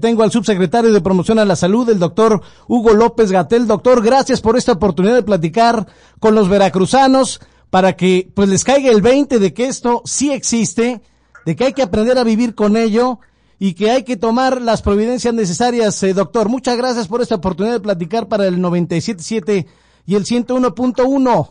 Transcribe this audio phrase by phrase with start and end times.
[0.00, 3.66] Tengo al subsecretario de Promoción a la Salud, el doctor Hugo López Gatel.
[3.66, 5.86] Doctor, gracias por esta oportunidad de platicar
[6.18, 11.02] con los veracruzanos para que pues les caiga el 20 de que esto sí existe,
[11.46, 13.20] de que hay que aprender a vivir con ello
[13.58, 16.48] y que hay que tomar las providencias necesarias, eh, doctor.
[16.48, 19.66] Muchas gracias por esta oportunidad de platicar para el 97.7
[20.06, 21.50] y el 101.1.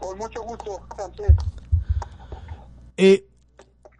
[0.00, 0.80] Con mucho gusto,
[2.96, 3.29] Eh,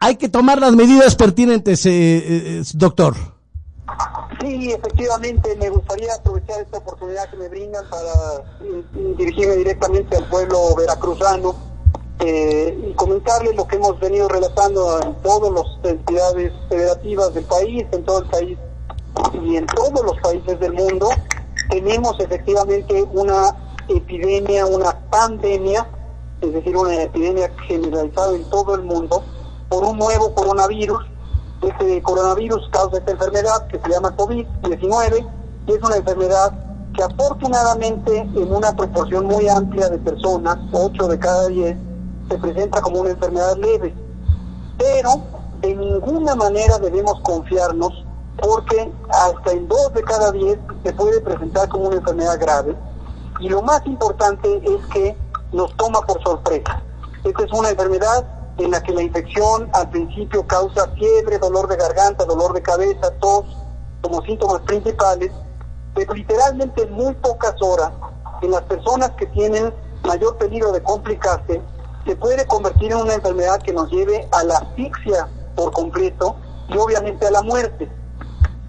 [0.00, 3.14] hay que tomar las medidas pertinentes, eh, eh, doctor.
[4.40, 8.10] Sí, efectivamente, me gustaría aprovechar esta oportunidad que me brindan para
[8.64, 8.82] eh,
[9.18, 11.54] dirigirme directamente al pueblo veracruzano
[12.22, 18.04] y comentarles lo que hemos venido relatando en todas las entidades federativas del país, en
[18.04, 18.58] todo el país
[19.42, 21.08] y en todos los países del mundo.
[21.70, 23.56] Tenemos efectivamente una
[23.88, 25.88] epidemia, una pandemia,
[26.42, 29.24] es decir, una epidemia generalizada en todo el mundo
[29.70, 31.06] por un nuevo coronavirus.
[31.62, 35.26] Este coronavirus causa esta enfermedad que se llama COVID-19
[35.66, 36.52] y es una enfermedad
[36.94, 41.76] que afortunadamente en una proporción muy amplia de personas, 8 de cada 10,
[42.28, 43.94] se presenta como una enfermedad leve.
[44.76, 45.22] Pero
[45.60, 48.04] de ninguna manera debemos confiarnos
[48.42, 52.76] porque hasta en 2 de cada 10 se puede presentar como una enfermedad grave.
[53.38, 55.16] Y lo más importante es que
[55.52, 56.82] nos toma por sorpresa.
[57.22, 61.76] Esta es una enfermedad en la que la infección al principio causa fiebre, dolor de
[61.76, 63.44] garganta, dolor de cabeza, tos
[64.02, 65.30] como síntomas principales,
[65.94, 67.90] pero literalmente en muy pocas horas,
[68.42, 69.72] en las personas que tienen
[70.04, 71.60] mayor peligro de complicarse,
[72.06, 76.36] se puede convertir en una enfermedad que nos lleve a la asfixia por completo
[76.68, 77.90] y obviamente a la muerte,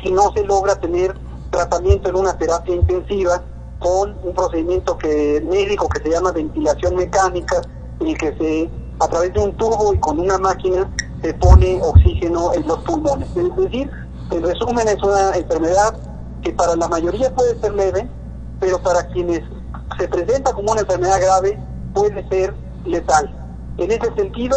[0.02, 1.14] si no se logra tener
[1.52, 3.44] tratamiento en una terapia intensiva
[3.80, 7.62] con un procedimiento que médico que se llama ventilación mecánica
[8.00, 10.89] y que se a través de un tubo y con una máquina
[11.21, 13.27] se pone oxígeno en los pulmones.
[13.35, 13.89] Es decir,
[14.30, 15.95] en resumen es una enfermedad
[16.44, 18.07] que para la mayoría puede ser leve,
[18.59, 19.41] pero para quienes
[19.97, 21.59] se presenta como una enfermedad grave
[21.94, 22.53] puede ser
[22.85, 23.29] letal.
[23.78, 24.56] En ese sentido,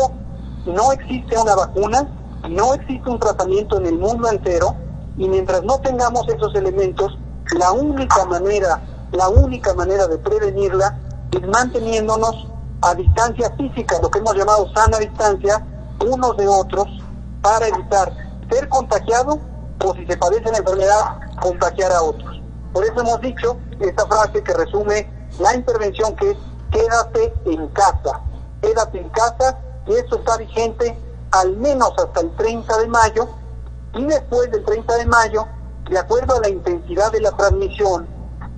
[0.67, 2.07] no existe una vacuna,
[2.49, 4.77] no existe un tratamiento en el mundo entero
[5.17, 7.19] y mientras no tengamos esos elementos,
[7.59, 8.83] la única manera,
[9.13, 10.99] la única manera de prevenirla
[11.33, 12.49] es manteniéndonos
[12.85, 15.65] a distancia física, lo que hemos llamado sana distancia,
[16.05, 16.87] unos de otros,
[17.41, 18.13] para evitar
[18.51, 19.39] ser contagiado
[19.83, 22.43] o si se padece la enfermedad, contagiar a otros.
[22.75, 26.37] Por eso hemos dicho esta frase que resume la intervención que es
[26.71, 28.21] quédate en casa,
[28.61, 30.99] quédate en casa, y esto está vigente
[31.31, 33.29] al menos hasta el 30 de mayo,
[33.95, 35.47] y después del 30 de mayo,
[35.89, 38.07] de acuerdo a la intensidad de la transmisión,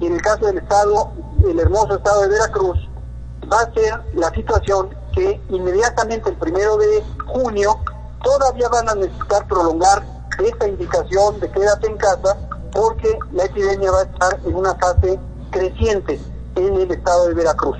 [0.00, 1.12] y en el caso del estado,
[1.48, 2.78] el hermoso estado de Veracruz,
[3.50, 7.78] va a ser la situación que inmediatamente el primero de junio
[8.22, 10.04] todavía van a necesitar prolongar
[10.44, 12.36] esta indicación de quédate en casa
[12.72, 15.18] porque la epidemia va a estar en una fase
[15.50, 16.20] creciente
[16.56, 17.78] en el estado de Veracruz.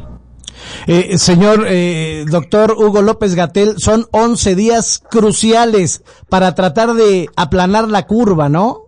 [0.87, 7.89] Eh, señor eh, doctor Hugo López Gatel, son 11 días cruciales para tratar de aplanar
[7.89, 8.87] la curva, ¿no?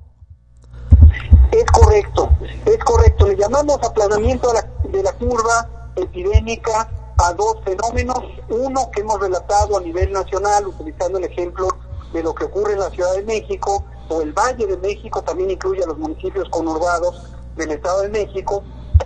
[1.53, 2.31] Es correcto,
[2.65, 3.27] es correcto.
[3.27, 4.53] Le llamamos aplanamiento
[4.91, 5.69] de la curva
[5.99, 11.69] epidémica a dos fenómenos, uno que hemos relatado a nivel nacional, utilizando el ejemplo
[12.13, 15.51] de lo que ocurre en la Ciudad de México, o el Valle de México, también
[15.51, 18.63] incluye a los municipios conurbados del Estado de México,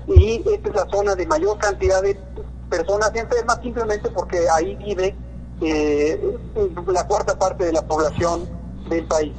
[0.07, 2.19] y esta es la zona de mayor cantidad de
[2.69, 5.17] personas enfermas, simplemente porque ahí vive
[5.61, 6.39] eh,
[6.87, 8.49] la cuarta parte de la población
[8.89, 9.33] del país.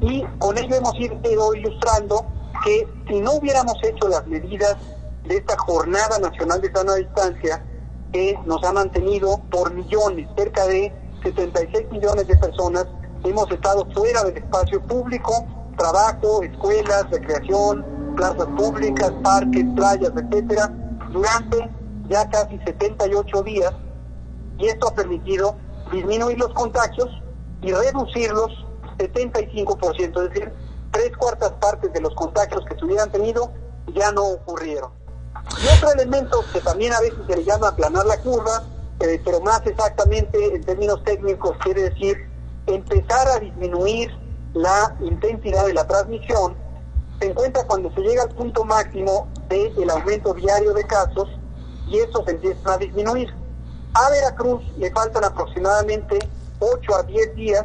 [0.00, 2.26] Y con ello hemos ido ilustrando
[2.64, 4.76] que si no hubiéramos hecho las medidas
[5.26, 7.64] de esta Jornada Nacional de Sana Distancia
[8.12, 10.92] que nos ha mantenido por millones, cerca de
[11.22, 12.86] 76 millones de personas
[13.24, 15.44] hemos estado fuera del espacio público,
[15.76, 17.84] trabajo, escuelas, recreación,
[18.16, 20.72] plazas públicas, parques, playas, etcétera,
[21.12, 21.68] durante
[22.08, 23.72] ya casi 78 días
[24.58, 25.56] y esto ha permitido
[25.92, 27.08] disminuir los contagios
[27.62, 28.64] y reducirlos
[28.98, 30.52] 75%, es decir,
[30.92, 33.52] tres cuartas partes de los contagios que se hubieran tenido
[33.94, 34.90] ya no ocurrieron.
[35.62, 38.64] Y otro elemento que también a veces se le llama aplanar la curva,
[39.00, 42.16] eh, pero más exactamente en términos técnicos quiere decir
[42.66, 44.10] empezar a disminuir
[44.54, 46.56] la intensidad de la transmisión,
[47.20, 51.28] se encuentra cuando se llega al punto máximo del aumento diario de casos
[51.86, 53.32] y eso se empieza a disminuir.
[53.94, 56.18] A Veracruz le faltan aproximadamente
[56.58, 57.64] 8 a 10 días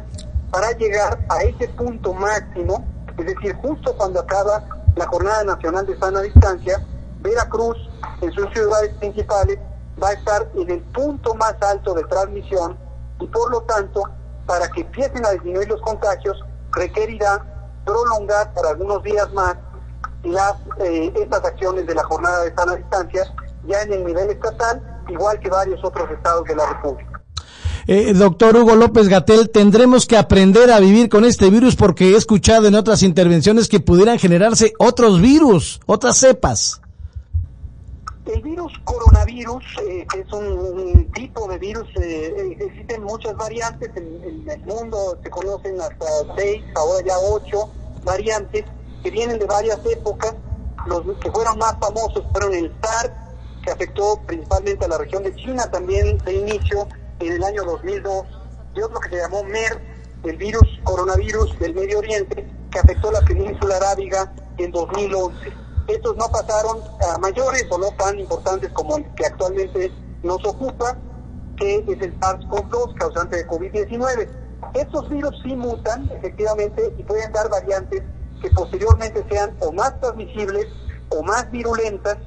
[0.50, 2.86] para llegar a ese punto máximo,
[3.18, 4.64] es decir, justo cuando acaba
[4.96, 6.82] la Jornada Nacional de Sana Distancia,
[7.22, 7.76] Veracruz,
[8.20, 9.58] en sus ciudades principales,
[10.02, 12.76] va a estar en el punto más alto de transmisión
[13.20, 14.02] y por lo tanto,
[14.46, 16.36] para que empiecen a disminuir los contagios,
[16.72, 17.44] requerirá
[17.84, 19.56] prolongar por algunos días más
[20.24, 23.24] las eh, estas acciones de la jornada de sana distancia
[23.66, 27.22] ya en el nivel estatal, igual que varios otros estados de la República.
[27.86, 32.16] Eh, doctor Hugo López Gatel, tendremos que aprender a vivir con este virus porque he
[32.16, 36.80] escuchado en otras intervenciones que pudieran generarse otros virus, otras cepas.
[38.24, 44.60] El virus coronavirus eh, es un, tipo de virus, eh, existen muchas variantes, en, el
[44.60, 47.68] mundo se conocen hasta seis, ahora ya ocho
[48.04, 48.64] variantes
[49.02, 50.36] que vienen de varias épocas,
[50.86, 53.12] los que fueron más famosos fueron el SARS,
[53.64, 56.86] que afectó principalmente a la región de China también de inicio,
[57.18, 58.24] en el año 2002
[58.74, 59.78] y otro que se llamó MERS,
[60.24, 65.61] el virus coronavirus del Medio Oriente, que afectó la península arábiga en 2011.
[65.88, 69.92] Estos no pasaron a mayores o no tan importantes como el que actualmente
[70.22, 70.96] nos ocupa,
[71.56, 74.28] que es el SARS-CoV-2, causante de COVID-19.
[74.74, 78.02] Estos virus sí mutan, efectivamente, y pueden dar variantes
[78.40, 80.66] que posteriormente sean o más transmisibles
[81.10, 82.18] o más virulentas,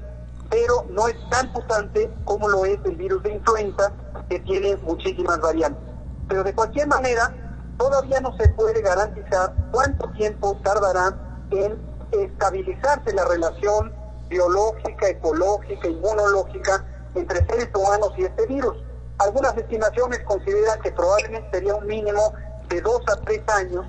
[0.50, 3.94] pero no es tan mutante como lo es el virus de influenza
[4.30, 5.84] que tiene muchísimas variantes.
[6.28, 7.34] Pero de cualquier manera,
[7.78, 11.18] todavía no se puede garantizar cuánto tiempo tardará
[11.52, 13.94] en estabilizarse la relación
[14.30, 16.86] biológica, ecológica, inmunológica
[17.16, 18.76] entre seres humanos y este virus.
[19.20, 22.34] Algunas estimaciones consideran que probablemente sería un mínimo
[22.68, 23.86] de dos a tres años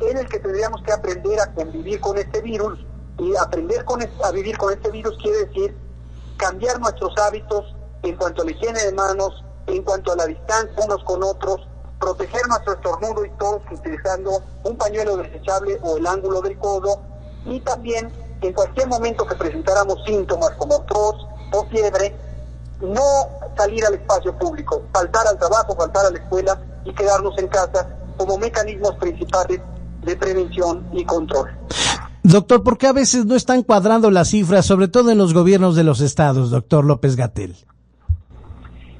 [0.00, 2.78] en el que tendríamos que aprender a convivir con este virus
[3.18, 5.76] y aprender con, a vivir con este virus quiere decir
[6.38, 10.84] cambiar nuestros hábitos en cuanto a la higiene de manos, en cuanto a la distancia
[10.84, 11.60] unos con otros,
[12.00, 17.00] proteger nuestro estornudo y todos utilizando un pañuelo desechable o el ángulo del codo
[17.46, 18.10] y también
[18.40, 22.14] en cualquier momento que presentáramos síntomas como tos o fiebre,
[22.80, 23.02] no
[23.56, 27.88] salir al espacio público, faltar al trabajo, faltar a la escuela y quedarnos en casa
[28.16, 29.60] como mecanismos principales
[30.04, 31.50] de prevención y control.
[32.24, 35.74] Doctor, ¿por qué a veces no están cuadrando las cifras, sobre todo en los gobiernos
[35.74, 37.56] de los estados, doctor López Gatel?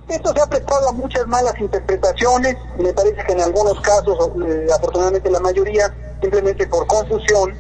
[0.09, 4.67] Esto se ha prestado a muchas malas interpretaciones, me parece que en algunos casos, eh,
[4.75, 7.55] afortunadamente la mayoría, simplemente por confusión,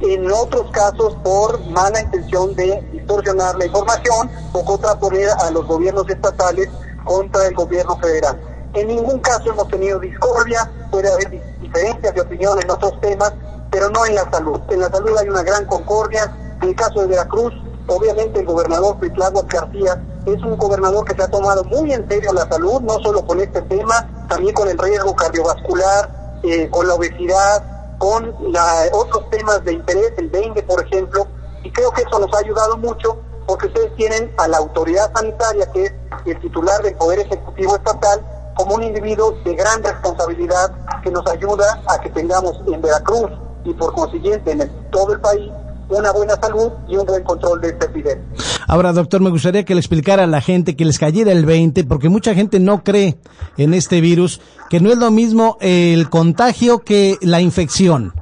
[0.00, 6.08] en otros casos por mala intención de distorsionar la información o contraponer a los gobiernos
[6.08, 6.68] estatales
[7.04, 8.40] contra el gobierno federal.
[8.74, 13.32] En ningún caso hemos tenido discordia, puede haber diferencias de opinión en otros temas,
[13.70, 14.60] pero no en la salud.
[14.68, 16.32] En la salud hay una gran concordia.
[16.62, 17.52] En el caso de Veracruz,
[17.86, 22.32] obviamente el gobernador Cuitláhuac García es un gobernador que se ha tomado muy en serio
[22.32, 26.94] la salud, no solo con este tema, también con el riesgo cardiovascular, eh, con la
[26.94, 31.26] obesidad, con la, otros temas de interés, el dengue, por ejemplo,
[31.62, 35.66] y creo que eso nos ha ayudado mucho porque ustedes tienen a la autoridad sanitaria,
[35.72, 35.92] que es
[36.26, 38.20] el titular del Poder Ejecutivo Estatal,
[38.56, 40.70] como un individuo de gran responsabilidad
[41.02, 43.30] que nos ayuda a que tengamos en Veracruz
[43.64, 45.50] y por consiguiente en todo el país
[45.88, 48.24] una buena salud y un buen control de este epidemia.
[48.66, 51.84] Ahora, doctor, me gustaría que le explicara a la gente que les cayera el 20,
[51.84, 53.18] porque mucha gente no cree
[53.56, 58.12] en este virus, que no es lo mismo el contagio que la infección.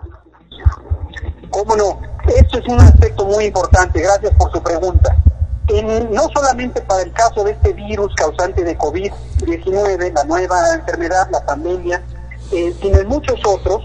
[1.51, 2.01] ¿Cómo no?
[2.29, 4.01] Esto es un aspecto muy importante.
[4.01, 5.17] Gracias por su pregunta.
[6.13, 11.45] no solamente para el caso de este virus causante de COVID-19, la nueva enfermedad, la
[11.45, 12.03] pandemia,
[12.53, 13.83] eh, sino en muchos otros,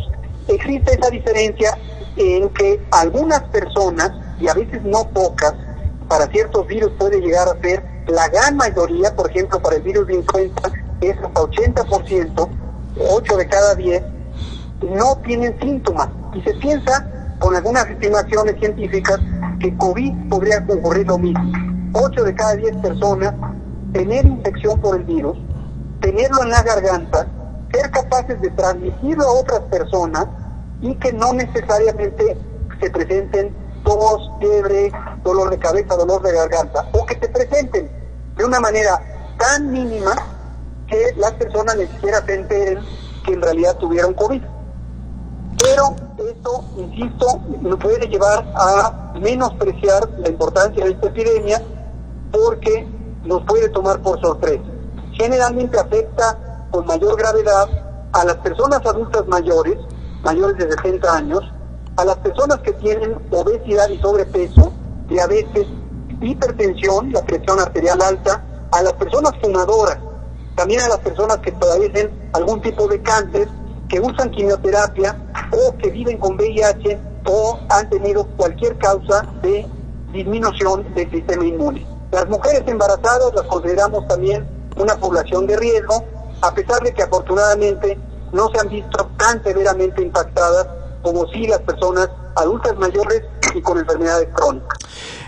[0.48, 1.76] existe esa diferencia
[2.16, 5.54] en que algunas personas, y a veces no pocas,
[6.08, 10.08] para ciertos virus puede llegar a ser la gran mayoría, por ejemplo, para el virus
[10.08, 12.50] de influenza es hasta 80%,
[13.10, 14.04] 8 de cada 10,
[14.96, 16.10] no tienen síntomas.
[16.34, 17.08] Y se piensa,
[17.40, 19.20] con algunas estimaciones científicas,
[19.60, 21.52] que COVID podría ocurrir lo mismo.
[21.94, 23.34] 8 de cada 10 personas
[23.94, 25.38] tener infección por el virus,
[26.02, 27.28] tenerlo en la garganta,
[27.72, 30.26] ser capaces de transmitirlo a otras personas
[30.82, 32.38] y que no necesariamente
[32.80, 34.92] se presenten tos, fiebre,
[35.24, 37.90] dolor de cabeza, dolor de garganta, o que se presenten
[38.36, 39.02] de una manera
[39.38, 40.14] tan mínima
[40.88, 42.80] que las personas ni siquiera se enteren
[43.26, 44.42] que en realidad tuvieron COVID.
[45.58, 51.62] Pero esto, insisto, nos puede llevar a menospreciar la importancia de esta epidemia
[52.32, 52.88] porque
[53.24, 54.64] nos puede tomar por sorpresa.
[55.14, 57.68] Generalmente afecta con mayor gravedad
[58.14, 59.78] a las personas adultas mayores,
[60.24, 61.42] mayores de 60 años,
[61.98, 64.72] a las personas que tienen obesidad y sobrepeso,
[65.08, 65.68] diabetes,
[66.22, 69.98] hipertensión, la presión arterial alta, a las personas fumadoras,
[70.56, 73.48] también a las personas que padecen algún tipo de cáncer,
[73.90, 75.18] que usan quimioterapia
[75.52, 79.68] o que viven con VIH o han tenido cualquier causa de
[80.14, 81.86] disminución del sistema inmune.
[82.12, 84.48] Las mujeres embarazadas las consideramos también
[84.78, 86.04] una población de riesgo,
[86.42, 87.98] a pesar de que afortunadamente
[88.32, 90.68] no se han visto tan severamente impactadas
[91.04, 93.22] como si las personas adultas mayores
[93.56, 94.80] y con enfermedades crónicas.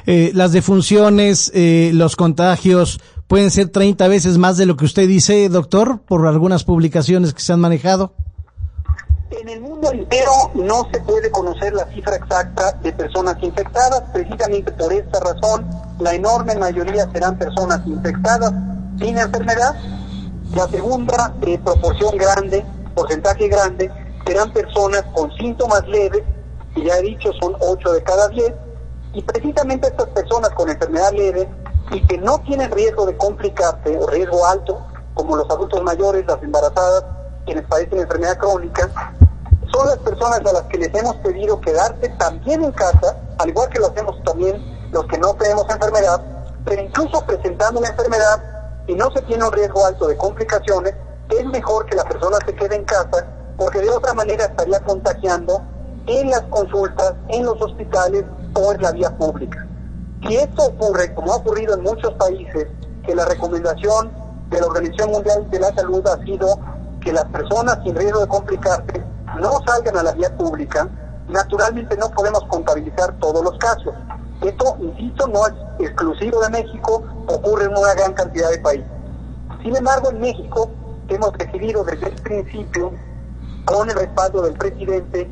[0.05, 5.07] Eh, las defunciones, eh, los contagios pueden ser 30 veces más de lo que usted
[5.07, 8.13] dice, doctor, por algunas publicaciones que se han manejado.
[9.31, 14.71] En el mundo entero no se puede conocer la cifra exacta de personas infectadas, precisamente
[14.71, 15.65] por esta razón
[15.99, 18.53] la enorme mayoría serán personas infectadas
[18.99, 19.75] sin enfermedad.
[20.55, 23.91] La segunda eh, proporción grande, porcentaje grande,
[24.25, 26.23] serán personas con síntomas leves,
[26.73, 28.53] que ya he dicho son 8 de cada 10,
[29.13, 31.49] y precisamente estas personas con enfermedad leve
[31.91, 36.41] y que no tienen riesgo de complicarse o riesgo alto, como los adultos mayores, las
[36.41, 37.05] embarazadas,
[37.45, 38.89] quienes padecen enfermedad crónica,
[39.71, 43.69] son las personas a las que les hemos pedido quedarse también en casa, al igual
[43.69, 46.21] que lo hacemos también los que no tenemos enfermedad,
[46.65, 48.41] pero incluso presentando una enfermedad
[48.87, 50.93] y no se tiene un riesgo alto de complicaciones,
[51.29, 53.25] es mejor que la persona se quede en casa
[53.57, 55.61] porque de otra manera estaría contagiando
[56.07, 58.25] en las consultas, en los hospitales
[58.55, 59.65] o en la vía pública.
[60.27, 62.67] Si esto ocurre, como ha ocurrido en muchos países,
[63.05, 64.11] que la recomendación
[64.49, 66.59] de la Organización Mundial de la Salud ha sido
[67.01, 69.03] que las personas sin riesgo de complicarse
[69.39, 70.87] no salgan a la vía pública,
[71.27, 73.93] naturalmente no podemos contabilizar todos los casos.
[74.41, 78.87] Esto, insisto, no es exclusivo de México, ocurre en una gran cantidad de países.
[79.61, 80.69] Sin embargo, en México
[81.09, 82.91] hemos decidido desde el principio,
[83.65, 85.29] con el respaldo del presidente,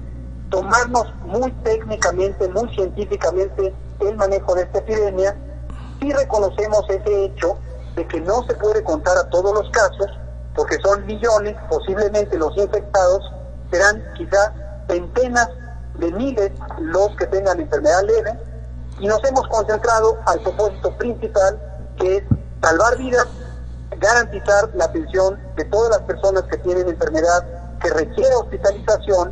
[0.49, 5.35] tomarnos muy técnicamente, muy científicamente el manejo de esta epidemia
[6.01, 7.57] y reconocemos ese hecho
[7.95, 10.07] de que no se puede contar a todos los casos,
[10.55, 13.31] porque son millones, posiblemente los infectados,
[13.71, 14.53] serán quizá
[14.87, 15.49] centenas
[15.97, 18.39] de miles los que tengan enfermedad leve
[18.99, 21.59] y nos hemos concentrado al propósito principal
[21.97, 22.23] que es
[22.61, 23.27] salvar vidas,
[23.99, 27.45] garantizar la atención de todas las personas que tienen enfermedad
[27.81, 29.31] que requiere hospitalización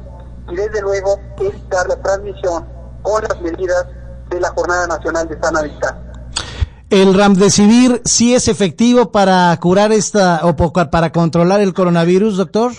[0.51, 2.65] y desde luego evitar la transmisión
[3.01, 3.85] con las medidas
[4.29, 6.09] de la Jornada Nacional de Sana Distancia.
[6.89, 12.71] ¿El Ramdesivir sí es efectivo para curar esta o para controlar el coronavirus, doctor?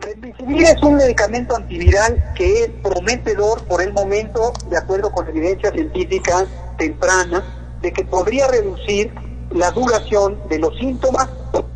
[0.00, 5.72] Remdesivir es un medicamento antiviral que es prometedor por el momento, de acuerdo con evidencia
[5.72, 6.46] científica
[6.78, 7.42] temprana,
[7.80, 9.12] de que podría reducir
[9.54, 11.28] la duración de los síntomas.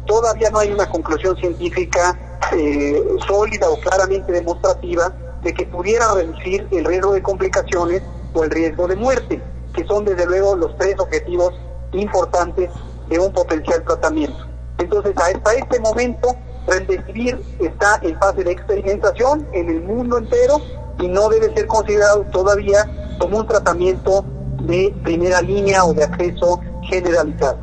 [0.07, 2.19] Todavía no hay una conclusión científica
[2.53, 8.03] eh, sólida o claramente demostrativa de que pudiera reducir el riesgo de complicaciones
[8.35, 9.43] o el riesgo de muerte,
[9.75, 11.55] que son desde luego los tres objetivos
[11.93, 12.71] importantes
[13.09, 14.47] de un potencial tratamiento.
[14.79, 16.35] Entonces, hasta este momento,
[16.67, 20.61] Remdesivir está en fase de experimentación en el mundo entero
[20.99, 22.91] y no debe ser considerado todavía
[23.21, 24.25] como un tratamiento
[24.63, 27.59] de primera línea o de acceso generalizado.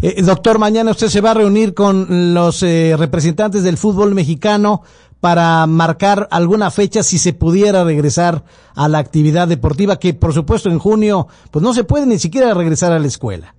[0.00, 4.82] Eh, doctor, mañana usted se va a reunir con los eh, representantes del fútbol mexicano
[5.20, 10.68] para marcar alguna fecha si se pudiera regresar a la actividad deportiva, que por supuesto
[10.68, 13.54] en junio pues no se puede ni siquiera regresar a la escuela.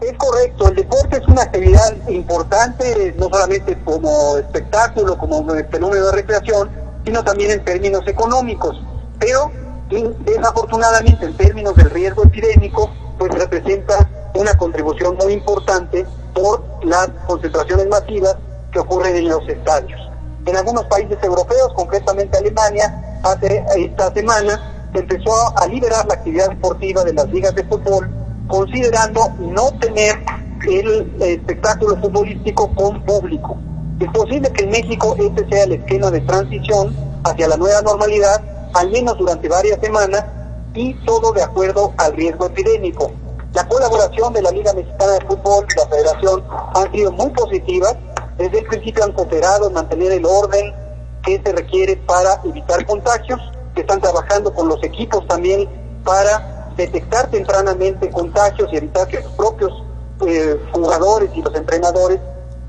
[0.00, 6.12] Es correcto, el deporte es una actividad importante, no solamente como espectáculo, como fenómeno de
[6.12, 6.70] recreación,
[7.04, 8.80] sino también en términos económicos.
[9.18, 9.52] Pero
[10.24, 17.86] desafortunadamente en términos del riesgo epidémico, pues representa una contribución muy importante por las concentraciones
[17.88, 18.34] masivas
[18.72, 20.00] que ocurren en los estadios.
[20.46, 26.48] En algunos países europeos, concretamente Alemania, hace esta semana se empezó a liberar la actividad
[26.48, 28.08] deportiva de las ligas de fútbol,
[28.48, 30.18] considerando no tener
[30.66, 33.58] el espectáculo futbolístico con público.
[34.00, 38.40] Es posible que en México este sea el esquema de transición hacia la nueva normalidad,
[38.72, 40.24] al menos durante varias semanas,
[40.74, 43.10] y todo de acuerdo al riesgo epidémico.
[43.54, 47.96] La colaboración de la Liga Mexicana de Fútbol y la Federación han sido muy positivas.
[48.38, 50.72] Desde el principio han cooperado en mantener el orden
[51.22, 53.40] que se requiere para evitar contagios,
[53.80, 55.68] están trabajando con los equipos también
[56.04, 59.72] para detectar tempranamente contagios y evitar que los propios
[60.26, 62.20] eh, jugadores y los entrenadores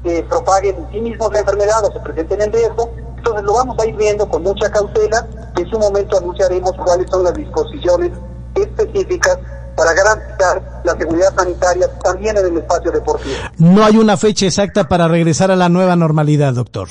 [0.03, 2.89] eh, propaguen en sí mismos la enfermedad o se presenten en riesgo.
[3.21, 5.27] Entonces lo vamos a ir viendo con mucha cautela.
[5.55, 8.11] En su momento anunciaremos cuáles son las disposiciones
[8.55, 9.37] específicas
[9.75, 13.35] para garantizar la seguridad sanitaria también en el espacio deportivo.
[13.59, 16.89] No hay una fecha exacta para regresar a la nueva normalidad, doctor.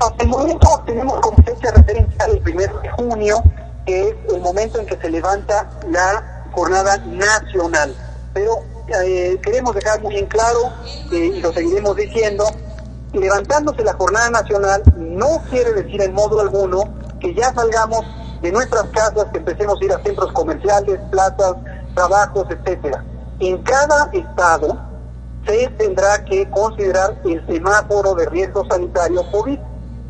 [0.00, 3.40] Hasta el momento tenemos como fecha referencial el primero de junio,
[3.86, 7.94] que es el momento en que se levanta la jornada nacional.
[8.34, 8.56] Pero
[9.04, 10.72] eh, queremos dejar muy en claro,
[11.12, 12.44] eh, y lo seguiremos diciendo,
[13.18, 16.82] levantándose la jornada nacional no quiere decir en modo alguno
[17.20, 18.04] que ya salgamos
[18.40, 21.54] de nuestras casas, que empecemos a ir a centros comerciales, plazas,
[21.94, 23.04] trabajos, etcétera.
[23.38, 24.78] En cada estado
[25.46, 29.58] se tendrá que considerar el semáforo de riesgo sanitario COVID.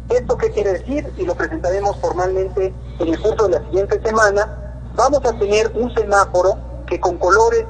[0.08, 1.10] ¿Esto qué quiere decir?
[1.16, 4.74] Y lo presentaremos formalmente en el curso de la siguiente semana.
[4.94, 7.64] Vamos a tener un semáforo que con colores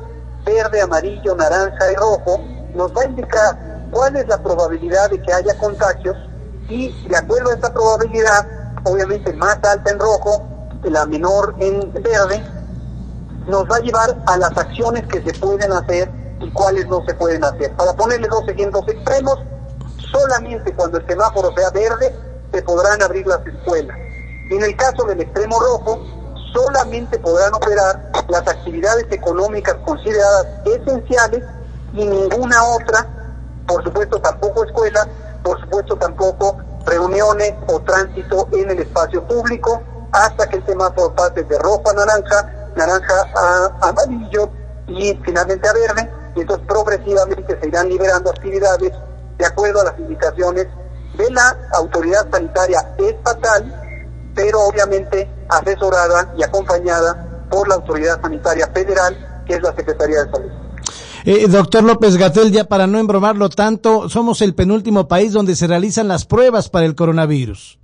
[0.45, 2.41] verde, amarillo, naranja y rojo
[2.75, 6.17] nos va a indicar cuál es la probabilidad de que haya contagios
[6.69, 8.49] y de acuerdo a esta probabilidad,
[8.85, 10.49] obviamente más alta en rojo,
[10.85, 12.43] la menor en verde,
[13.47, 17.15] nos va a llevar a las acciones que se pueden hacer y cuáles no se
[17.15, 17.77] pueden hacer.
[17.77, 19.39] Para ponerle dos ejemplos extremos,
[20.11, 22.15] solamente cuando el semáforo sea verde
[22.53, 23.97] se podrán abrir las escuelas.
[24.51, 26.03] En el caso del extremo rojo,
[26.53, 31.45] solamente podrán operar las actividades económicas consideradas esenciales
[31.93, 33.22] y ninguna otra,
[33.73, 35.09] por supuesto tampoco escuelas,
[35.43, 41.43] por supuesto tampoco reuniones o tránsito en el espacio público, hasta que el semáforo pase
[41.45, 44.50] de rojo a naranja, naranja a amarillo
[44.88, 48.93] y finalmente a verde, y entonces progresivamente se irán liberando actividades
[49.38, 50.67] de acuerdo a las indicaciones
[51.17, 54.02] de la autoridad sanitaria estatal,
[54.35, 60.31] pero obviamente asesorada y acompañada por la autoridad sanitaria federal, que es la Secretaría de
[60.31, 60.62] Salud.
[61.25, 65.69] Eh, doctor López Gatel, ya para no embromarlo tanto, somos el penúltimo país donde se
[65.69, 67.79] realizan las pruebas para el coronavirus.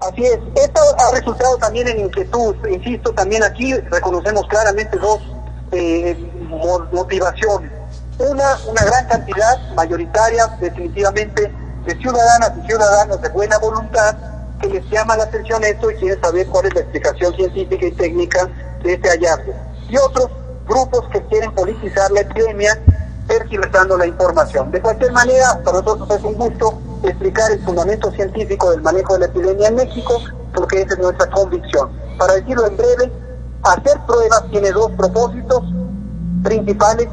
[0.00, 5.20] Así es, esto ha resultado también en inquietud, insisto, también aquí reconocemos claramente dos
[5.72, 6.14] eh,
[6.92, 7.72] motivaciones.
[8.18, 11.50] Una, una gran cantidad, mayoritaria, definitivamente,
[11.86, 14.14] de ciudadanas y ciudadanos de buena voluntad
[14.60, 17.92] que les llama la atención esto y quieren saber cuál es la explicación científica y
[17.92, 18.50] técnica
[18.82, 19.54] de este hallazgo.
[19.88, 20.30] Y otros
[20.66, 22.80] grupos que quieren politizar la epidemia
[23.26, 24.70] tergiversando la información.
[24.70, 29.20] De cualquier manera, para nosotros es un gusto explicar el fundamento científico del manejo de
[29.20, 30.20] la epidemia en México,
[30.54, 31.90] porque esa es nuestra convicción.
[32.18, 33.12] Para decirlo en breve,
[33.62, 35.62] hacer pruebas tiene dos propósitos
[36.42, 37.08] principales.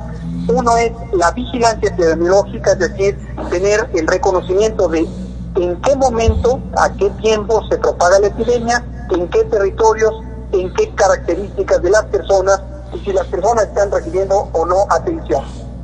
[0.47, 3.17] Uno es la vigilancia epidemiológica, es decir,
[3.49, 5.07] tener el reconocimiento de
[5.55, 10.13] en qué momento, a qué tiempo se propaga la epidemia, en qué territorios,
[10.53, 12.61] en qué características de las personas
[12.93, 15.43] y si las personas están recibiendo o no atención.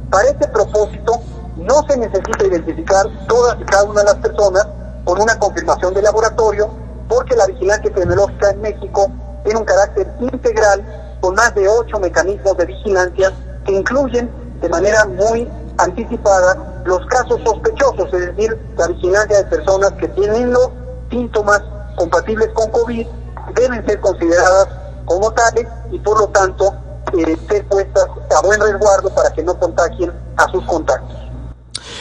[0.09, 1.19] Para este propósito,
[1.57, 4.67] no se necesita identificar todas y cada una de las personas
[5.03, 6.69] con una confirmación de laboratorio,
[7.07, 9.07] porque la vigilancia epidemiológica en México
[9.43, 13.31] tiene un carácter integral con más de ocho mecanismos de vigilancia
[13.65, 14.29] que incluyen
[14.61, 20.51] de manera muy anticipada los casos sospechosos, es decir, la vigilancia de personas que tienen
[20.51, 20.69] los
[21.09, 21.61] síntomas
[21.95, 23.07] compatibles con COVID
[23.55, 24.67] deben ser consideradas
[25.05, 26.73] como tales y por lo tanto
[27.13, 31.27] eh, ser puestas a buen resguardo para que no contagien a sus contactos.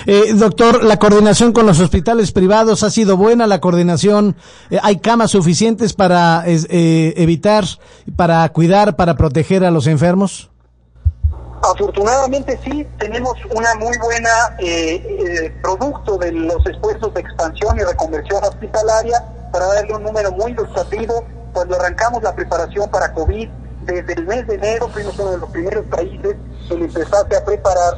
[0.06, 4.36] Eh, doctor, la coordinación con los hospitales privados ha sido buena, la coordinación,
[4.70, 7.64] eh, hay camas suficientes para eh, evitar,
[8.14, 10.50] para cuidar, para proteger a los enfermos.
[11.62, 14.30] Afortunadamente sí, tenemos una muy buena
[15.62, 21.24] producto de los esfuerzos de expansión y reconversión hospitalaria para darle un número muy ilustrativo.
[21.52, 23.48] Cuando arrancamos la preparación para COVID,
[23.86, 26.36] desde el mes de enero fuimos uno de los primeros países
[26.70, 27.94] en empezarse a preparar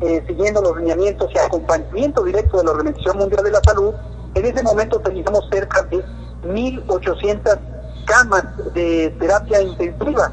[0.00, 3.94] eh, siguiendo los lineamientos y acompañamiento directo de la Organización Mundial de la Salud,
[4.34, 6.04] en ese momento teníamos cerca de
[6.44, 7.58] 1.800
[8.04, 10.32] camas de terapia intensiva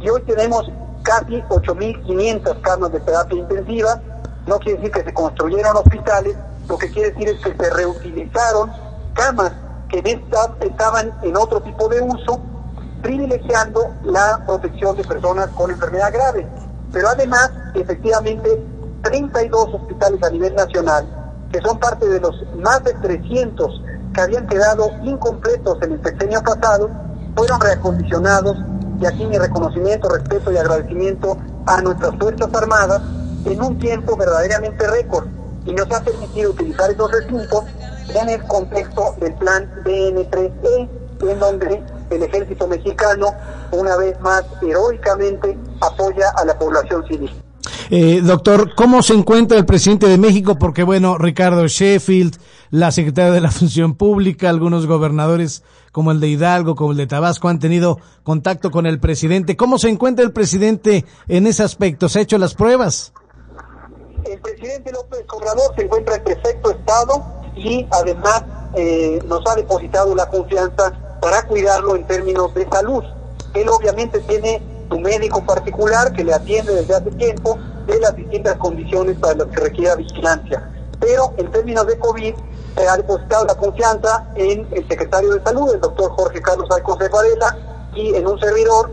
[0.00, 0.70] y hoy tenemos
[1.02, 4.00] casi 8.500 camas de terapia intensiva.
[4.46, 6.36] No quiere decir que se construyeron hospitales,
[6.68, 8.70] lo que quiere decir es que se reutilizaron
[9.14, 9.52] camas
[9.88, 10.20] que
[10.60, 12.40] estaban en otro tipo de uso,
[13.04, 16.48] privilegiando la protección de personas con enfermedad grave.
[16.90, 18.64] Pero además, efectivamente,
[19.02, 21.06] 32 hospitales a nivel nacional,
[21.52, 23.82] que son parte de los más de 300
[24.14, 26.88] que habían quedado incompletos en el sexenio pasado,
[27.36, 28.56] fueron reacondicionados
[28.98, 31.36] y aquí mi reconocimiento, respeto y agradecimiento
[31.66, 33.02] a nuestras Fuerzas Armadas
[33.44, 35.26] en un tiempo verdaderamente récord
[35.66, 37.64] y nos ha permitido utilizar esos recintos
[38.14, 40.88] en el contexto del plan DN3E,
[41.28, 41.82] en donde
[42.14, 43.28] el ejército mexicano,
[43.72, 47.30] una vez más heroicamente, apoya a la población civil.
[47.90, 50.56] Eh, doctor, ¿cómo se encuentra el presidente de México?
[50.58, 52.36] Porque, bueno, Ricardo Sheffield,
[52.70, 57.06] la secretaria de la Función Pública, algunos gobernadores como el de Hidalgo, como el de
[57.06, 59.56] Tabasco, han tenido contacto con el presidente.
[59.56, 62.08] ¿Cómo se encuentra el presidente en ese aspecto?
[62.08, 63.12] ¿Se ha hecho las pruebas?
[64.24, 67.22] El presidente López Obrador se encuentra en perfecto estado
[67.54, 68.42] y además
[68.74, 70.92] eh, nos ha depositado la confianza
[71.24, 73.02] para cuidarlo en términos de salud.
[73.54, 78.58] Él obviamente tiene su médico particular que le atiende desde hace tiempo de las distintas
[78.58, 80.70] condiciones para las que requiera vigilancia.
[81.00, 82.34] Pero en términos de COVID,
[82.76, 87.10] se ha depositado la confianza en el secretario de Salud, el doctor Jorge Carlos Alcocer
[87.10, 87.56] Varela,
[87.94, 88.90] y en un servidor,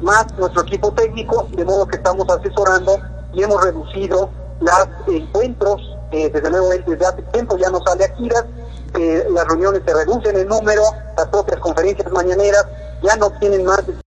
[0.00, 2.96] más nuestro equipo técnico, de modo que estamos asesorando
[3.34, 8.46] y hemos reducido los encuentros, desde luego desde hace tiempo ya no sale a giras,
[9.30, 10.82] las reuniones se reducen en número,
[11.16, 12.66] las propias conferencias mañaneras
[13.02, 13.82] ya no tienen más